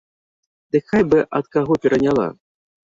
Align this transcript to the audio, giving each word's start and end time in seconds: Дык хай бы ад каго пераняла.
Дык 0.75 0.83
хай 0.93 1.03
бы 1.11 1.19
ад 1.41 1.45
каго 1.59 1.73
пераняла. 1.87 2.27